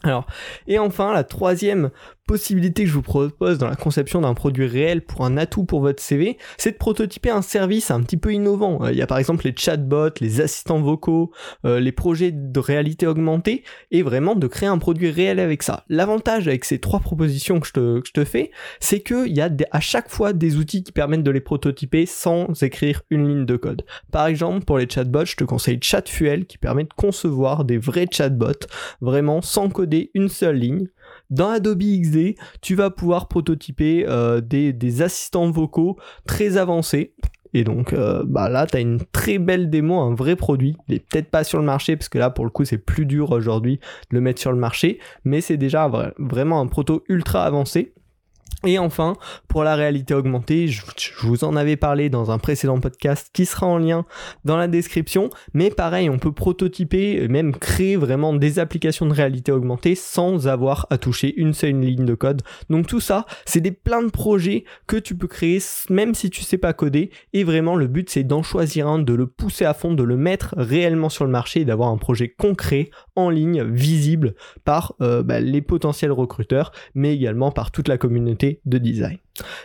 Alors, 0.03 0.25
et 0.67 0.79
enfin, 0.79 1.13
la 1.13 1.23
troisième 1.23 1.91
possibilité 2.29 2.83
que 2.83 2.89
je 2.89 2.93
vous 2.93 3.01
propose 3.01 3.57
dans 3.57 3.67
la 3.67 3.75
conception 3.75 4.21
d'un 4.21 4.35
produit 4.35 4.67
réel 4.67 5.01
pour 5.01 5.25
un 5.25 5.35
atout 5.35 5.63
pour 5.63 5.81
votre 5.81 5.99
CV, 5.99 6.37
c'est 6.57 6.73
de 6.73 6.77
prototyper 6.77 7.31
un 7.31 7.41
service 7.41 7.89
un 7.89 8.03
petit 8.03 8.17
peu 8.17 8.31
innovant. 8.31 8.83
Euh, 8.83 8.91
il 8.91 8.99
y 8.99 9.01
a 9.01 9.07
par 9.07 9.17
exemple 9.17 9.45
les 9.45 9.55
chatbots, 9.57 10.13
les 10.21 10.39
assistants 10.39 10.79
vocaux, 10.79 11.31
euh, 11.65 11.79
les 11.79 11.91
projets 11.91 12.31
de 12.31 12.59
réalité 12.59 13.07
augmentée, 13.07 13.63
et 13.89 14.03
vraiment 14.03 14.35
de 14.35 14.45
créer 14.45 14.69
un 14.69 14.77
produit 14.77 15.09
réel 15.09 15.39
avec 15.39 15.63
ça. 15.63 15.85
L'avantage 15.89 16.47
avec 16.47 16.65
ces 16.65 16.77
trois 16.77 16.99
propositions 16.99 17.59
que 17.59 17.65
je 17.65 17.73
te, 17.73 17.99
que 17.99 18.07
je 18.07 18.13
te 18.13 18.23
fais, 18.23 18.51
c'est 18.79 18.99
qu'il 18.99 19.35
y 19.35 19.41
a 19.41 19.49
à 19.71 19.79
chaque 19.79 20.11
fois 20.11 20.31
des 20.31 20.57
outils 20.57 20.83
qui 20.83 20.91
permettent 20.91 21.23
de 21.23 21.31
les 21.31 21.41
prototyper 21.41 22.05
sans 22.05 22.61
écrire 22.61 23.01
une 23.09 23.27
ligne 23.27 23.45
de 23.47 23.55
code. 23.55 23.83
Par 24.11 24.27
exemple, 24.27 24.65
pour 24.65 24.77
les 24.77 24.87
chatbots, 24.87 25.25
je 25.25 25.35
te 25.35 25.45
conseille 25.45 25.79
Chatfuel 25.81 26.45
qui 26.45 26.59
permet 26.59 26.83
de 26.83 26.93
concevoir 26.95 27.65
des 27.65 27.79
vrais 27.79 28.05
chatbots, 28.11 28.67
vraiment 29.01 29.41
sans 29.41 29.69
coder 29.69 30.11
une 30.13 30.29
seule 30.29 30.57
ligne. 30.57 30.89
Dans 31.29 31.49
Adobe 31.49 31.83
XD, 31.83 32.35
tu 32.61 32.75
vas 32.75 32.89
pouvoir 32.89 33.27
prototyper 33.27 34.05
euh, 34.07 34.41
des, 34.41 35.01
assistants 35.01 35.51
vocaux 35.51 35.97
très 36.25 36.57
avancés. 36.57 37.13
Et 37.53 37.63
donc 37.63 37.93
euh, 37.93 38.23
bah 38.27 38.49
là, 38.49 38.67
tu 38.67 38.77
as 38.77 38.79
une 38.79 38.99
très 39.11 39.37
belle 39.37 39.69
démo, 39.69 39.99
un 39.99 40.15
vrai 40.15 40.35
produit. 40.35 40.75
Il 40.87 40.95
est 40.95 40.99
peut-être 40.99 41.29
pas 41.29 41.43
sur 41.43 41.59
le 41.59 41.65
marché, 41.65 41.95
parce 41.95 42.09
que 42.09 42.17
là, 42.17 42.29
pour 42.29 42.45
le 42.45 42.51
coup, 42.51 42.65
c'est 42.65 42.77
plus 42.77 43.05
dur 43.05 43.31
aujourd'hui 43.31 43.79
de 44.11 44.15
le 44.15 44.21
mettre 44.21 44.41
sur 44.41 44.51
le 44.51 44.57
marché. 44.57 44.99
Mais 45.23 45.41
c'est 45.41 45.57
déjà 45.57 45.89
vraiment 46.17 46.59
un 46.61 46.67
proto 46.67 47.03
ultra 47.09 47.45
avancé. 47.45 47.93
Et 48.65 48.77
enfin, 48.77 49.15
pour 49.47 49.63
la 49.63 49.75
réalité 49.75 50.13
augmentée, 50.13 50.67
je, 50.67 50.83
vous 51.23 51.45
en 51.45 51.55
avais 51.55 51.77
parlé 51.77 52.09
dans 52.09 52.29
un 52.29 52.39
précédent 52.39 52.79
podcast 52.79 53.29
qui 53.31 53.45
sera 53.45 53.67
en 53.67 53.77
lien 53.77 54.05
dans 54.43 54.57
la 54.57 54.67
description, 54.67 55.29
mais 55.53 55.69
pareil, 55.69 56.09
on 56.09 56.19
peut 56.19 56.33
prototyper 56.33 57.23
et 57.23 57.27
même 57.29 57.55
créer 57.55 57.95
vraiment 57.95 58.33
des 58.33 58.59
applications 58.59 59.05
de 59.05 59.13
réalité 59.13 59.53
augmentée 59.53 59.95
sans 59.95 60.49
avoir 60.49 60.87
à 60.89 60.97
toucher 60.97 61.33
une 61.39 61.53
seule 61.53 61.79
ligne 61.79 62.05
de 62.05 62.15
code. 62.15 62.41
Donc 62.69 62.87
tout 62.87 62.99
ça, 62.99 63.25
c'est 63.45 63.61
des 63.61 63.71
plein 63.71 64.03
de 64.03 64.11
projets 64.11 64.65
que 64.87 64.97
tu 64.97 65.15
peux 65.15 65.27
créer 65.27 65.59
même 65.89 66.13
si 66.13 66.29
tu 66.29 66.41
sais 66.41 66.57
pas 66.57 66.73
coder 66.73 67.11
et 67.33 67.43
vraiment 67.43 67.75
le 67.75 67.87
but 67.87 68.09
c'est 68.09 68.23
d'en 68.23 68.43
choisir 68.43 68.87
un, 68.87 68.99
de 68.99 69.13
le 69.13 69.27
pousser 69.27 69.65
à 69.65 69.73
fond, 69.73 69.93
de 69.93 70.03
le 70.03 70.17
mettre 70.17 70.53
réellement 70.57 71.09
sur 71.09 71.25
le 71.25 71.31
marché 71.31 71.61
et 71.61 71.65
d'avoir 71.65 71.89
un 71.89 71.97
projet 71.97 72.29
concret 72.29 72.89
ligne, 73.27 73.63
visible 73.63 74.35
par 74.63 74.95
euh, 75.01 75.21
bah, 75.21 75.41
les 75.41 75.61
potentiels 75.61 76.13
recruteurs, 76.13 76.71
mais 76.95 77.13
également 77.13 77.51
par 77.51 77.71
toute 77.71 77.89
la 77.89 77.97
communauté 77.97 78.61
de 78.65 78.77
design. 78.77 79.17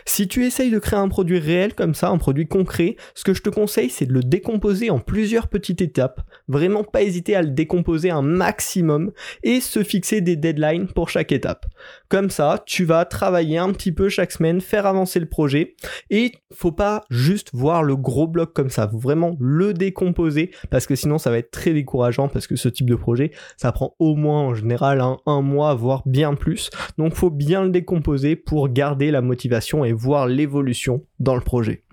Si 0.05 0.27
tu 0.27 0.45
essayes 0.45 0.71
de 0.71 0.79
créer 0.79 0.99
un 0.99 1.09
produit 1.09 1.39
réel 1.39 1.73
comme 1.73 1.95
ça, 1.95 2.09
un 2.09 2.17
produit 2.17 2.47
concret, 2.47 2.95
ce 3.13 3.23
que 3.23 3.33
je 3.33 3.41
te 3.41 3.49
conseille, 3.49 3.89
c'est 3.89 4.05
de 4.05 4.13
le 4.13 4.21
décomposer 4.21 4.89
en 4.89 4.99
plusieurs 4.99 5.47
petites 5.47 5.81
étapes. 5.81 6.21
Vraiment 6.47 6.83
pas 6.83 7.01
hésiter 7.01 7.35
à 7.35 7.41
le 7.41 7.49
décomposer 7.49 8.09
un 8.09 8.21
maximum 8.21 9.11
et 9.43 9.59
se 9.61 9.83
fixer 9.83 10.21
des 10.21 10.35
deadlines 10.35 10.87
pour 10.87 11.09
chaque 11.09 11.31
étape. 11.31 11.65
Comme 12.09 12.29
ça, 12.29 12.63
tu 12.65 12.85
vas 12.85 13.05
travailler 13.05 13.57
un 13.57 13.71
petit 13.71 13.91
peu 13.91 14.09
chaque 14.09 14.31
semaine, 14.31 14.61
faire 14.61 14.85
avancer 14.85 15.19
le 15.19 15.27
projet 15.27 15.75
et 16.09 16.33
faut 16.53 16.71
pas 16.71 17.03
juste 17.09 17.49
voir 17.53 17.83
le 17.83 17.95
gros 17.95 18.27
bloc 18.27 18.53
comme 18.53 18.69
ça, 18.69 18.87
faut 18.87 18.97
vraiment 18.97 19.35
le 19.39 19.73
décomposer 19.73 20.51
parce 20.69 20.85
que 20.85 20.95
sinon 20.95 21.17
ça 21.17 21.29
va 21.29 21.37
être 21.37 21.51
très 21.51 21.73
décourageant 21.73 22.27
parce 22.27 22.47
que 22.47 22.55
ce 22.55 22.69
type 22.69 22.89
de 22.89 22.95
projet, 22.95 23.31
ça 23.57 23.71
prend 23.71 23.95
au 23.99 24.15
moins 24.15 24.41
en 24.41 24.55
général 24.55 25.01
un, 25.25 25.41
mois, 25.41 25.73
voire 25.73 26.03
bien 26.05 26.35
plus. 26.35 26.69
Donc 26.97 27.15
faut 27.15 27.29
bien 27.29 27.63
le 27.63 27.69
décomposer 27.69 28.35
pour 28.35 28.69
garder 28.69 29.11
la 29.11 29.21
motivation 29.21 29.85
et 29.85 29.93
voir 29.93 30.27
l'évolution 30.27 31.05
dans 31.19 31.35
le 31.35 31.41
projet. 31.41 31.83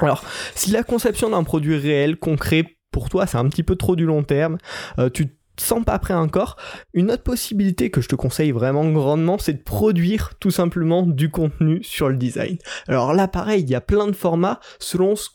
Alors, 0.00 0.24
si 0.54 0.70
la 0.70 0.82
conception 0.82 1.30
d'un 1.30 1.44
produit 1.44 1.76
réel, 1.76 2.16
concret, 2.16 2.64
pour 2.90 3.08
toi, 3.08 3.26
c'est 3.26 3.38
un 3.38 3.48
petit 3.48 3.62
peu 3.62 3.76
trop 3.76 3.96
du 3.96 4.06
long 4.06 4.24
terme, 4.24 4.58
euh, 4.98 5.10
tu 5.10 5.28
te 5.28 5.62
sens 5.62 5.84
pas 5.84 5.98
prêt 5.98 6.14
encore, 6.14 6.56
une 6.94 7.10
autre 7.10 7.22
possibilité 7.22 7.90
que 7.90 8.00
je 8.00 8.08
te 8.08 8.14
conseille 8.14 8.52
vraiment 8.52 8.88
grandement, 8.90 9.38
c'est 9.38 9.52
de 9.54 9.62
produire 9.62 10.34
tout 10.38 10.50
simplement 10.50 11.02
du 11.02 11.30
contenu 11.30 11.82
sur 11.82 12.08
le 12.08 12.16
design. 12.16 12.58
Alors 12.86 13.12
là, 13.12 13.28
pareil, 13.28 13.62
il 13.62 13.70
y 13.70 13.74
a 13.74 13.80
plein 13.80 14.06
de 14.06 14.12
formats 14.12 14.60
selon 14.78 15.16
ce 15.16 15.28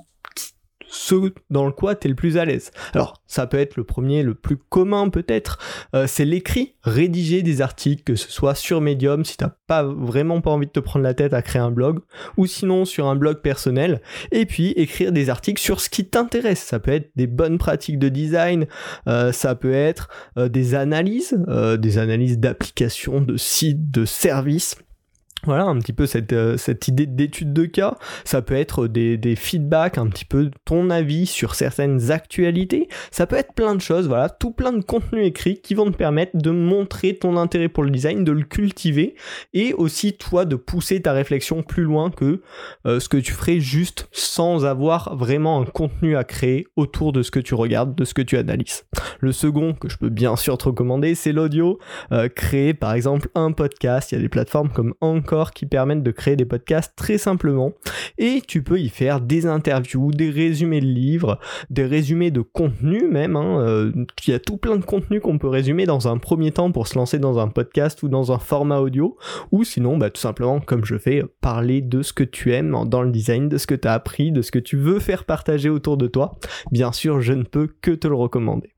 ce 0.93 1.33
dans 1.50 1.65
le 1.65 1.71
quoi 1.71 1.95
tu 1.95 2.07
le 2.07 2.15
plus 2.15 2.38
à 2.38 2.45
l'aise. 2.45 2.71
Alors, 2.93 3.21
ça 3.27 3.47
peut 3.47 3.57
être 3.57 3.75
le 3.75 3.83
premier, 3.83 4.23
le 4.23 4.35
plus 4.35 4.57
commun 4.57 5.09
peut-être, 5.09 5.57
euh, 5.95 6.05
c'est 6.07 6.25
l'écrit, 6.25 6.75
rédiger 6.83 7.41
des 7.41 7.62
articles, 7.62 8.03
que 8.03 8.15
ce 8.15 8.31
soit 8.31 8.55
sur 8.55 8.81
Medium 8.81 9.25
si 9.25 9.38
t'as 9.38 9.51
pas 9.67 9.83
vraiment 9.83 10.41
pas 10.41 10.51
envie 10.51 10.67
de 10.67 10.71
te 10.71 10.79
prendre 10.79 11.03
la 11.03 11.13
tête 11.13 11.33
à 11.33 11.41
créer 11.41 11.62
un 11.62 11.71
blog, 11.71 12.00
ou 12.38 12.45
sinon 12.45 12.85
sur 12.85 13.07
un 13.07 13.15
blog 13.15 13.41
personnel, 13.41 14.01
et 14.31 14.45
puis 14.45 14.69
écrire 14.71 15.12
des 15.12 15.29
articles 15.29 15.62
sur 15.62 15.81
ce 15.81 15.89
qui 15.89 16.05
t'intéresse. 16.05 16.62
Ça 16.62 16.79
peut 16.79 16.91
être 16.91 17.12
des 17.15 17.27
bonnes 17.27 17.57
pratiques 17.57 18.00
de 18.00 18.09
design, 18.09 18.65
euh, 19.07 19.31
ça 19.31 19.55
peut 19.55 19.73
être 19.73 20.09
euh, 20.38 20.47
des 20.47 20.75
analyses, 20.75 21.38
des 21.79 21.97
analyses 21.97 22.39
d'applications, 22.39 23.21
de 23.21 23.38
sites, 23.38 23.91
de 23.91 24.05
services 24.05 24.75
voilà 25.45 25.65
un 25.65 25.77
petit 25.79 25.93
peu 25.93 26.05
cette, 26.05 26.33
euh, 26.33 26.57
cette 26.57 26.88
idée 26.88 27.05
d'étude 27.05 27.53
de 27.53 27.65
cas. 27.65 27.97
Ça 28.23 28.41
peut 28.41 28.55
être 28.55 28.88
des, 28.88 29.17
des, 29.17 29.35
feedbacks, 29.35 29.97
un 29.97 30.07
petit 30.07 30.25
peu 30.25 30.51
ton 30.65 30.89
avis 30.89 31.25
sur 31.25 31.55
certaines 31.55 32.12
actualités. 32.12 32.88
Ça 33.12 33.27
peut 33.27 33.35
être 33.35 33.53
plein 33.53 33.75
de 33.75 33.81
choses, 33.81 34.07
voilà, 34.07 34.29
tout 34.29 34.51
plein 34.51 34.71
de 34.71 34.83
contenus 34.83 35.25
écrits 35.25 35.59
qui 35.62 35.73
vont 35.73 35.91
te 35.91 35.97
permettre 35.97 36.38
de 36.38 36.51
montrer 36.51 37.17
ton 37.17 37.38
intérêt 37.38 37.69
pour 37.69 37.83
le 37.83 37.89
design, 37.89 38.23
de 38.23 38.31
le 38.31 38.43
cultiver 38.43 39.15
et 39.53 39.73
aussi 39.73 40.13
toi 40.13 40.45
de 40.45 40.55
pousser 40.55 41.01
ta 41.01 41.13
réflexion 41.13 41.63
plus 41.63 41.83
loin 41.83 42.09
que 42.09 42.41
euh, 42.85 43.00
ce 43.00 43.09
que 43.09 43.17
tu 43.17 43.33
ferais 43.33 43.59
juste 43.59 44.07
sans 44.12 44.65
avoir 44.65 45.15
vraiment 45.15 45.62
un 45.62 45.65
contenu 45.65 46.15
à 46.15 46.23
créer 46.23 46.67
autour 46.75 47.12
de 47.12 47.21
ce 47.21 47.31
que 47.31 47.39
tu 47.39 47.53
regardes, 47.53 47.95
de 47.95 48.05
ce 48.05 48.13
que 48.13 48.21
tu 48.21 48.38
analyses. 48.38 48.85
Le 49.19 49.31
second 49.31 49.73
que 49.73 49.89
je 49.89 49.97
peux 49.97 50.09
bien 50.09 50.35
sûr 50.35 50.57
te 50.57 50.65
recommander, 50.65 51.15
c'est 51.15 51.31
l'audio. 51.31 51.79
Euh, 52.12 52.29
créer 52.29 52.73
par 52.73 52.93
exemple 52.93 53.29
un 53.35 53.51
podcast. 53.51 54.12
Il 54.12 54.15
y 54.15 54.17
a 54.17 54.21
des 54.21 54.29
plateformes 54.29 54.69
comme 54.69 54.93
Anchor 55.01 55.32
qui 55.53 55.65
permettent 55.65 56.03
de 56.03 56.11
créer 56.11 56.35
des 56.35 56.45
podcasts 56.45 56.93
très 56.95 57.17
simplement. 57.17 57.73
Et 58.17 58.41
tu 58.47 58.63
peux 58.63 58.79
y 58.79 58.89
faire 58.89 59.19
des 59.19 59.45
interviews, 59.45 60.11
des 60.11 60.29
résumés 60.29 60.79
de 60.79 60.85
livres, 60.85 61.39
des 61.69 61.85
résumés 61.85 62.31
de 62.31 62.41
contenu 62.41 63.07
même. 63.07 63.35
Hein. 63.35 63.59
Euh, 63.59 63.91
il 64.25 64.31
y 64.31 64.33
a 64.33 64.39
tout 64.39 64.57
plein 64.57 64.77
de 64.77 64.85
contenu 64.85 65.19
qu'on 65.19 65.37
peut 65.37 65.47
résumer 65.47 65.85
dans 65.85 66.07
un 66.07 66.17
premier 66.17 66.51
temps 66.51 66.71
pour 66.71 66.87
se 66.87 66.95
lancer 66.95 67.19
dans 67.19 67.39
un 67.39 67.47
podcast 67.47 68.03
ou 68.03 68.09
dans 68.09 68.31
un 68.31 68.39
format 68.39 68.79
audio. 68.79 69.17
Ou 69.51 69.63
sinon, 69.63 69.97
bah, 69.97 70.09
tout 70.09 70.21
simplement, 70.21 70.59
comme 70.59 70.85
je 70.85 70.97
fais, 70.97 71.23
parler 71.41 71.81
de 71.81 72.01
ce 72.01 72.13
que 72.13 72.23
tu 72.23 72.53
aimes 72.53 72.77
dans 72.87 73.01
le 73.01 73.11
design, 73.11 73.49
de 73.49 73.57
ce 73.57 73.67
que 73.67 73.75
tu 73.75 73.87
as 73.87 73.93
appris, 73.93 74.31
de 74.31 74.41
ce 74.41 74.51
que 74.51 74.59
tu 74.59 74.77
veux 74.77 74.99
faire 74.99 75.23
partager 75.25 75.69
autour 75.69 75.97
de 75.97 76.07
toi. 76.07 76.35
Bien 76.71 76.91
sûr, 76.91 77.21
je 77.21 77.33
ne 77.33 77.43
peux 77.43 77.67
que 77.81 77.91
te 77.91 78.07
le 78.07 78.15
recommander. 78.15 78.73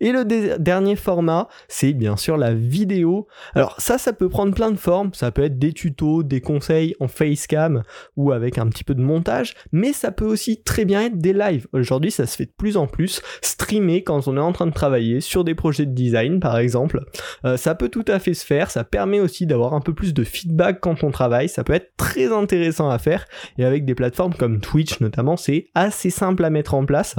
Et 0.00 0.12
le 0.12 0.24
dernier 0.58 0.96
format, 0.96 1.48
c'est 1.68 1.92
bien 1.92 2.16
sûr 2.16 2.36
la 2.36 2.54
vidéo. 2.54 3.26
Alors 3.54 3.74
ça, 3.78 3.98
ça 3.98 4.12
peut 4.12 4.28
prendre 4.28 4.54
plein 4.54 4.70
de 4.70 4.76
formes. 4.76 5.12
Ça 5.14 5.30
peut 5.30 5.44
être 5.44 5.58
des 5.58 5.72
tutos, 5.72 6.22
des 6.22 6.40
conseils 6.40 6.94
en 7.00 7.08
facecam 7.08 7.82
ou 8.16 8.32
avec 8.32 8.58
un 8.58 8.66
petit 8.68 8.84
peu 8.84 8.94
de 8.94 9.02
montage, 9.02 9.54
mais 9.72 9.92
ça 9.92 10.10
peut 10.10 10.24
aussi 10.24 10.62
très 10.62 10.84
bien 10.84 11.02
être 11.02 11.18
des 11.18 11.32
lives. 11.32 11.66
Aujourd'hui, 11.72 12.10
ça 12.10 12.26
se 12.26 12.36
fait 12.36 12.46
de 12.46 12.54
plus 12.56 12.76
en 12.76 12.86
plus. 12.86 13.22
Streamer 13.42 14.02
quand 14.02 14.28
on 14.28 14.36
est 14.36 14.40
en 14.40 14.52
train 14.52 14.66
de 14.66 14.72
travailler 14.72 15.20
sur 15.20 15.44
des 15.44 15.54
projets 15.54 15.86
de 15.86 15.94
design, 15.94 16.40
par 16.40 16.58
exemple. 16.58 17.04
Euh, 17.44 17.56
ça 17.56 17.74
peut 17.74 17.88
tout 17.88 18.04
à 18.08 18.18
fait 18.18 18.34
se 18.34 18.44
faire. 18.44 18.70
Ça 18.70 18.84
permet 18.84 19.20
aussi 19.20 19.46
d'avoir 19.46 19.74
un 19.74 19.80
peu 19.80 19.94
plus 19.94 20.14
de 20.14 20.24
feedback 20.24 20.80
quand 20.80 21.04
on 21.04 21.10
travaille. 21.10 21.48
Ça 21.48 21.64
peut 21.64 21.74
être 21.74 21.92
très 21.96 22.32
intéressant 22.32 22.88
à 22.90 22.98
faire. 22.98 23.26
Et 23.58 23.64
avec 23.64 23.84
des 23.84 23.94
plateformes 23.94 24.34
comme 24.34 24.60
Twitch 24.60 25.00
notamment, 25.00 25.36
c'est 25.36 25.68
assez 25.74 26.10
simple 26.10 26.44
à 26.44 26.50
mettre 26.50 26.74
en 26.74 26.86
place. 26.86 27.16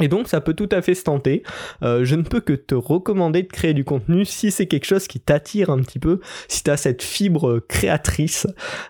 Et 0.00 0.08
donc 0.08 0.28
ça 0.28 0.40
peut 0.40 0.54
tout 0.54 0.70
à 0.72 0.80
fait 0.80 0.94
se 0.94 1.04
tenter. 1.04 1.42
Euh, 1.82 2.06
je 2.06 2.14
ne 2.14 2.22
peux 2.22 2.40
que 2.40 2.54
te 2.54 2.74
recommander 2.74 3.42
de 3.42 3.48
créer 3.48 3.74
du 3.74 3.84
contenu 3.84 4.24
si 4.24 4.50
c'est 4.50 4.66
quelque 4.66 4.86
chose 4.86 5.06
qui 5.06 5.20
t'attire 5.20 5.68
un 5.68 5.80
petit 5.80 5.98
peu, 5.98 6.20
si 6.48 6.64
tu 6.64 6.70
as 6.70 6.78
cette 6.78 7.02
fibre 7.02 7.60
créatrice. 7.68 8.46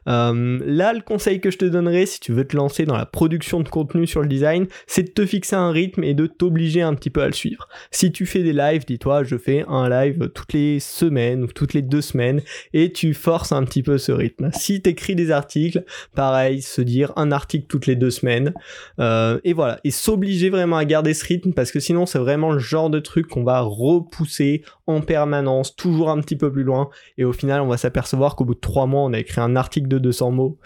Euh, 0.06 0.60
là, 0.64 0.92
le 0.92 1.00
conseil 1.00 1.40
que 1.40 1.50
je 1.50 1.58
te 1.58 1.64
donnerais 1.64 2.06
si 2.06 2.20
tu 2.20 2.32
veux 2.32 2.46
te 2.46 2.56
lancer 2.56 2.84
dans 2.84 2.96
la 2.96 3.04
production 3.04 3.60
de 3.60 3.68
contenu 3.68 4.06
sur 4.06 4.22
le 4.22 4.28
design, 4.28 4.68
c'est 4.86 5.02
de 5.02 5.10
te 5.10 5.26
fixer 5.26 5.56
un 5.56 5.72
rythme 5.72 6.04
et 6.04 6.14
de 6.14 6.26
t'obliger 6.26 6.82
un 6.82 6.94
petit 6.94 7.10
peu 7.10 7.22
à 7.22 7.26
le 7.26 7.32
suivre. 7.32 7.68
Si 7.90 8.12
tu 8.12 8.24
fais 8.24 8.44
des 8.44 8.52
lives, 8.52 8.84
dis-toi, 8.86 9.24
je 9.24 9.36
fais 9.36 9.64
un 9.66 9.88
live 9.88 10.30
toutes 10.32 10.52
les 10.52 10.78
semaines 10.78 11.42
ou 11.42 11.48
toutes 11.48 11.74
les 11.74 11.82
deux 11.82 12.00
semaines 12.00 12.42
et 12.74 12.92
tu 12.92 13.12
forces 13.12 13.50
un 13.50 13.64
petit 13.64 13.82
peu 13.82 13.98
ce 13.98 14.12
rythme. 14.12 14.50
Si 14.52 14.80
tu 14.80 14.90
écris 14.90 15.16
des 15.16 15.32
articles, 15.32 15.84
pareil, 16.14 16.62
se 16.62 16.80
dire 16.80 17.12
un 17.16 17.32
article 17.32 17.66
toutes 17.66 17.86
les 17.86 17.96
deux 17.96 18.10
semaines. 18.10 18.54
Euh, 19.00 19.40
et 19.42 19.52
voilà, 19.52 19.80
et 19.82 19.90
s'obliger 19.90 20.48
vraiment 20.48 20.76
à 20.76 20.91
ce 21.14 21.24
rythme 21.24 21.52
parce 21.52 21.72
que 21.72 21.80
sinon 21.80 22.06
c'est 22.06 22.18
vraiment 22.18 22.52
le 22.52 22.58
genre 22.58 22.90
de 22.90 22.98
truc 22.98 23.28
qu'on 23.28 23.44
va 23.44 23.60
repousser 23.60 24.62
en 24.86 25.00
permanence, 25.00 25.74
toujours 25.76 26.10
un 26.10 26.20
petit 26.20 26.36
peu 26.36 26.52
plus 26.52 26.64
loin 26.64 26.90
et 27.18 27.24
au 27.24 27.32
final 27.32 27.60
on 27.60 27.68
va 27.68 27.76
s'apercevoir 27.76 28.36
qu'au 28.36 28.44
bout 28.44 28.54
de 28.54 28.60
trois 28.60 28.86
mois 28.86 29.02
on 29.02 29.12
a 29.12 29.18
écrit 29.18 29.40
un 29.40 29.56
article 29.56 29.88
de 29.88 29.98
200 29.98 30.30
mots. 30.30 30.58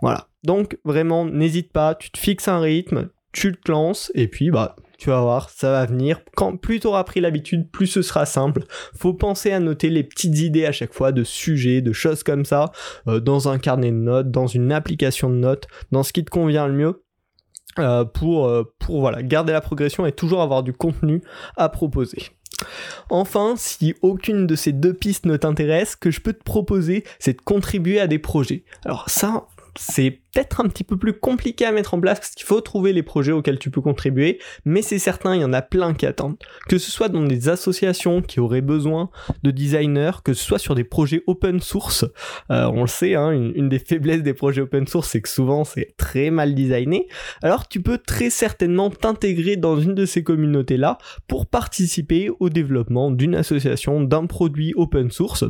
Voilà. 0.00 0.28
Donc 0.44 0.78
vraiment 0.84 1.24
n'hésite 1.24 1.72
pas, 1.72 1.94
tu 1.94 2.10
te 2.10 2.18
fixes 2.18 2.48
un 2.48 2.60
rythme, 2.60 3.10
tu 3.32 3.52
te 3.52 3.70
lances 3.70 4.10
et 4.14 4.28
puis 4.28 4.50
bah 4.50 4.76
tu 4.98 5.10
vas 5.10 5.20
voir, 5.20 5.48
ça 5.48 5.70
va 5.70 5.86
venir. 5.86 6.20
Quand 6.34 6.56
plus 6.56 6.80
tu 6.80 6.88
auras 6.88 7.04
pris 7.04 7.20
l'habitude, 7.20 7.70
plus 7.70 7.86
ce 7.86 8.02
sera 8.02 8.26
simple. 8.26 8.64
Faut 8.96 9.14
penser 9.14 9.52
à 9.52 9.60
noter 9.60 9.90
les 9.90 10.02
petites 10.02 10.36
idées 10.40 10.66
à 10.66 10.72
chaque 10.72 10.92
fois 10.92 11.12
de 11.12 11.22
sujets, 11.22 11.80
de 11.80 11.92
choses 11.92 12.24
comme 12.24 12.44
ça, 12.44 12.72
euh, 13.06 13.20
dans 13.20 13.48
un 13.48 13.58
carnet 13.58 13.92
de 13.92 13.96
notes, 13.96 14.32
dans 14.32 14.48
une 14.48 14.72
application 14.72 15.30
de 15.30 15.36
notes, 15.36 15.68
dans 15.92 16.02
ce 16.02 16.12
qui 16.12 16.24
te 16.24 16.30
convient 16.30 16.66
le 16.66 16.74
mieux. 16.74 17.04
Euh, 17.78 18.04
pour, 18.04 18.46
euh, 18.46 18.64
pour 18.78 19.00
voilà, 19.00 19.22
garder 19.22 19.52
la 19.52 19.60
progression 19.60 20.06
et 20.06 20.12
toujours 20.12 20.42
avoir 20.42 20.62
du 20.62 20.72
contenu 20.72 21.22
à 21.56 21.68
proposer. 21.68 22.22
Enfin, 23.08 23.54
si 23.56 23.94
aucune 24.02 24.46
de 24.46 24.56
ces 24.56 24.72
deux 24.72 24.94
pistes 24.94 25.26
ne 25.26 25.36
t'intéresse, 25.36 25.92
ce 25.92 25.96
que 25.96 26.10
je 26.10 26.20
peux 26.20 26.32
te 26.32 26.42
proposer, 26.42 27.04
c'est 27.18 27.34
de 27.34 27.40
contribuer 27.40 28.00
à 28.00 28.06
des 28.08 28.18
projets. 28.18 28.64
Alors 28.84 29.08
ça, 29.08 29.46
c'est 29.78 30.10
peut-être 30.10 30.60
un 30.60 30.68
petit 30.68 30.84
peu 30.84 30.96
plus 30.96 31.12
compliqué 31.12 31.64
à 31.64 31.72
mettre 31.72 31.94
en 31.94 32.00
place 32.00 32.18
parce 32.18 32.32
qu'il 32.32 32.44
faut 32.44 32.60
trouver 32.60 32.92
les 32.92 33.02
projets 33.02 33.32
auxquels 33.32 33.58
tu 33.58 33.70
peux 33.70 33.80
contribuer, 33.80 34.40
mais 34.64 34.82
c'est 34.82 34.98
certain, 34.98 35.36
il 35.36 35.40
y 35.40 35.44
en 35.44 35.52
a 35.52 35.62
plein 35.62 35.94
qui 35.94 36.04
attendent. 36.04 36.36
Que 36.68 36.78
ce 36.78 36.90
soit 36.90 37.08
dans 37.08 37.22
des 37.22 37.48
associations 37.48 38.20
qui 38.20 38.40
auraient 38.40 38.60
besoin 38.60 39.10
de 39.44 39.50
designers, 39.50 40.18
que 40.24 40.34
ce 40.34 40.44
soit 40.44 40.58
sur 40.58 40.74
des 40.74 40.84
projets 40.84 41.22
open 41.26 41.60
source, 41.60 42.04
euh, 42.50 42.66
on 42.66 42.82
le 42.82 42.88
sait, 42.88 43.14
hein, 43.14 43.30
une, 43.30 43.52
une, 43.54 43.68
des 43.68 43.78
faiblesses 43.78 44.22
des 44.22 44.34
projets 44.34 44.62
open 44.62 44.86
source, 44.86 45.10
c'est 45.10 45.22
que 45.22 45.28
souvent 45.28 45.64
c'est 45.64 45.94
très 45.96 46.30
mal 46.30 46.54
designé, 46.54 47.08
alors 47.42 47.68
tu 47.68 47.80
peux 47.80 47.98
très 47.98 48.30
certainement 48.30 48.90
t'intégrer 48.90 49.56
dans 49.56 49.78
une 49.80 49.94
de 49.94 50.06
ces 50.06 50.24
communautés-là 50.24 50.98
pour 51.28 51.46
participer 51.46 52.30
au 52.40 52.50
développement 52.50 53.10
d'une 53.12 53.36
association, 53.36 54.00
d'un 54.00 54.26
produit 54.26 54.74
open 54.76 55.10
source 55.10 55.44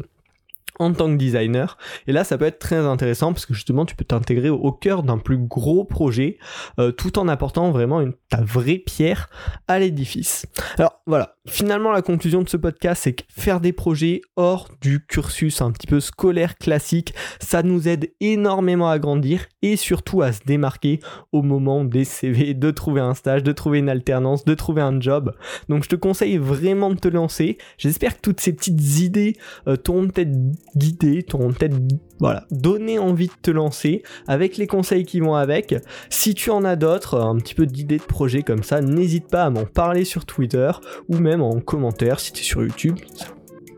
en 0.79 0.93
tant 0.93 1.11
que 1.11 1.17
designer. 1.17 1.79
Et 2.07 2.13
là, 2.13 2.25
ça 2.25 2.39
peut 2.39 2.45
être 2.45 2.59
très 2.59 2.77
intéressant 2.77 3.33
parce 3.33 3.47
que 3.47 3.55
justement, 3.55 3.85
tu 3.85 3.97
peux 3.97 4.05
t'intégrer 4.05 4.51
au, 4.51 4.73
cœur 4.73 5.03
d'un 5.03 5.19
plus 5.19 5.39
gros 5.39 5.85
projet 5.85 6.39
euh, 6.79 6.93
tout 6.93 7.19
en 7.19 7.27
apportant 7.29 7.71
vraiment 7.71 8.01
une, 8.01 8.13
ta 8.29 8.41
vraie 8.41 8.79
pierre 8.79 9.29
à 9.67 9.79
l'édifice. 9.79 10.47
Alors 10.77 11.01
voilà, 11.07 11.37
Finalement, 11.49 11.93
la 11.93 12.03
conclusion 12.03 12.43
de 12.43 12.49
ce 12.49 12.57
podcast, 12.57 13.03
c'est 13.05 13.15
que 13.15 13.25
faire 13.29 13.61
des 13.61 13.73
projets 13.73 14.21
hors 14.37 14.69
du 14.81 15.05
cursus 15.05 15.61
un 15.63 15.73
petit 15.73 15.87
peu 15.87 15.99
scolaire 15.99 16.57
classique, 16.57 17.15
ça 17.41 17.63
nous 17.63 17.89
aide 17.89 18.13
énormément 18.21 18.89
à 18.89 18.99
grandir 18.99 19.47
et 19.63 19.77
surtout 19.77 20.23
à 20.23 20.33
se 20.33 20.41
démarquer 20.45 21.01
au 21.33 21.43
moment 21.43 21.85
des 21.85 22.05
CV, 22.05 22.55
de 22.55 22.71
trouver 22.71 23.01
un 23.01 23.15
stage, 23.15 23.43
de 23.43 23.53
trouver 23.53 23.79
une 23.79 23.89
alternance, 23.89 24.45
de 24.45 24.55
trouver 24.55 24.83
un 24.83 25.01
job. 25.01 25.35
Donc 25.69 25.85
je 25.85 25.89
te 25.89 25.97
conseille 25.97 26.37
vraiment 26.37 26.91
de 26.91 26.99
te 26.99 27.09
lancer. 27.09 27.59
J'espère 27.79 28.17
que 28.17 28.21
toutes 28.21 28.41
ces 28.41 28.53
petites 28.53 28.99
idées 28.99 29.35
euh, 29.67 29.77
t'auront 29.77 30.09
peut-être 30.09 30.33
guidé, 30.77 31.23
t'auront 31.23 31.53
peut-être 31.53 31.77
voilà, 32.21 32.45
donné 32.51 32.99
envie 32.99 33.29
de 33.29 33.33
te 33.41 33.51
lancer 33.51 34.03
avec 34.27 34.57
les 34.57 34.67
conseils 34.67 35.05
qui 35.05 35.21
vont 35.21 35.35
avec. 35.35 35.75
Si 36.11 36.35
tu 36.35 36.51
en 36.51 36.65
as 36.65 36.77
d'autres, 36.77 37.19
un 37.19 37.37
petit 37.37 37.55
peu 37.55 37.67
d'idées 37.67 37.99
de 37.99 38.03
projets 38.03 38.43
comme 38.43 38.63
ça, 38.63 38.81
n'hésite 38.81 39.29
pas 39.29 39.45
à 39.45 39.51
m'en 39.51 39.65
parler 39.65 40.05
sur 40.05 40.25
Twitter 40.25 40.71
ou 41.09 41.19
même 41.19 41.43
en 41.43 41.61
commentaire 41.61 42.21
si 42.21 42.33
tu 42.33 42.41
es 42.41 42.45
sur 42.45 42.63
YouTube. 42.63 42.97
Ça 43.15 43.27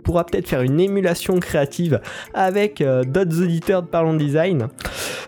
pourra 0.02 0.24
peut-être 0.24 0.48
faire 0.48 0.62
une 0.62 0.80
émulation 0.80 1.38
créative 1.38 2.00
avec 2.34 2.80
euh, 2.80 3.04
d'autres 3.04 3.42
auditeurs 3.42 3.82
de 3.82 3.88
Parlons 3.88 4.14
Design. 4.14 4.68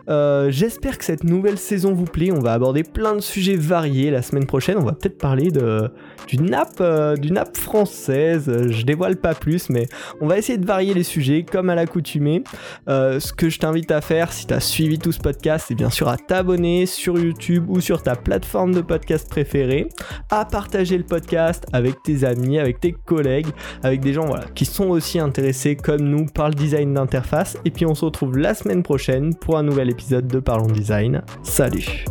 Euh, 0.08 0.50
J'espère 0.50 0.98
que 0.98 1.04
cette 1.04 1.24
nouvelle 1.24 1.58
saison 1.58 1.92
vous 1.92 2.06
plaît. 2.06 2.32
On 2.32 2.40
va 2.40 2.52
aborder 2.54 2.82
plein 2.82 3.14
de 3.14 3.20
sujets 3.20 3.56
variés 3.56 4.10
la 4.10 4.22
semaine 4.22 4.46
prochaine. 4.46 4.78
On 4.78 4.84
va 4.84 4.92
peut-être 4.92 5.18
parler 5.18 5.50
de 5.50 5.90
d'une 6.26 6.50
nappe, 6.50 6.80
euh, 6.80 7.16
française. 7.54 8.50
Je 8.68 8.84
dévoile 8.84 9.16
pas 9.16 9.34
plus, 9.34 9.68
mais 9.70 9.86
on 10.20 10.26
va 10.26 10.38
essayer 10.38 10.58
de 10.58 10.66
varier 10.66 10.94
les 10.94 11.02
sujets 11.02 11.44
comme 11.44 11.70
à 11.70 11.74
l'accoutumée. 11.74 12.42
Euh, 12.88 13.20
ce 13.20 13.32
que 13.32 13.48
je 13.48 13.58
t'invite 13.58 13.90
à 13.90 14.00
faire, 14.00 14.32
si 14.32 14.46
tu 14.46 14.54
suivi 14.60 14.98
tout 14.98 15.12
ce 15.12 15.20
podcast, 15.20 15.66
c'est 15.68 15.74
bien 15.74 15.90
sûr 15.90 16.08
à 16.08 16.16
t'abonner 16.16 16.86
sur 16.86 17.18
YouTube 17.18 17.64
ou 17.68 17.80
sur 17.80 18.02
ta 18.02 18.16
plateforme 18.16 18.74
de 18.74 18.80
podcast 18.80 19.28
préférée, 19.28 19.88
à 20.30 20.44
partager 20.44 20.98
le 20.98 21.04
podcast 21.04 21.66
avec 21.72 22.02
tes 22.02 22.24
amis, 22.24 22.58
avec 22.58 22.80
tes 22.80 22.92
collègues, 22.92 23.48
avec 23.82 24.00
des 24.00 24.12
gens 24.12 24.28
qui 24.54 24.64
sont 24.64 24.88
aussi 24.88 25.18
intéressés 25.18 25.76
comme 25.76 26.02
nous 26.02 26.26
par 26.26 26.48
le 26.48 26.54
design 26.54 26.94
d'interface. 26.94 27.56
Et 27.64 27.70
puis 27.70 27.86
on 27.86 27.94
se 27.94 28.04
retrouve 28.04 28.36
la 28.38 28.54
semaine 28.54 28.82
prochaine 28.82 29.34
pour 29.34 29.58
un 29.58 29.62
nouvel 29.62 29.90
épisode 29.90 30.26
de 30.26 30.38
Parlons 30.38 30.66
Design. 30.66 31.22
Salut 31.42 32.04